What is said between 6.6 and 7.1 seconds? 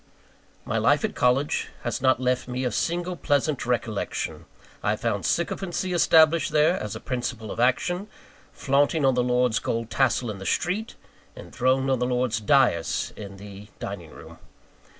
as a